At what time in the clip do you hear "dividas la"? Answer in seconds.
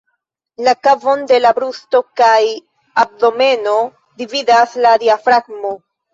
4.25-4.97